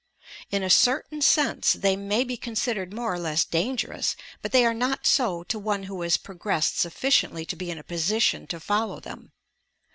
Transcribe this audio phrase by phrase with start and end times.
[0.49, 4.65] In a certain sense they may be considered more or less dan gerous, but they
[4.65, 8.59] are not so to one who has progressed sufficiently to be in a position to
[8.59, 9.31] follow them.